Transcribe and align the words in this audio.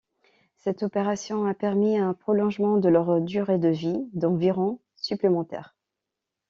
Cette 0.55 0.81
opération 0.81 1.45
a 1.45 1.53
permis 1.53 1.95
un 1.99 2.15
prolongement 2.15 2.77
de 2.79 2.89
leur 2.89 3.21
durée 3.21 3.59
de 3.59 3.67
vie, 3.69 4.09
d'environ 4.13 4.79
supplémentaires. 4.95 5.75